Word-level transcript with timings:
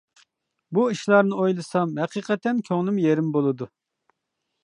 بۇ 0.77 0.85
ئىشلارنى 0.93 1.37
ئويلىسام 1.43 1.93
ھەقىقەتەن 2.03 2.63
كۆڭلۈم 2.69 2.99
يېرىم 3.05 3.31
بولىدۇ. 3.39 3.71